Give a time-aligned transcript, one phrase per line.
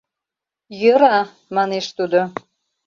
[0.81, 1.19] —Йӧра!—
[1.55, 2.21] манеш тудо.